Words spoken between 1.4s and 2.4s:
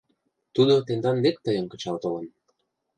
тыйым кычал толын.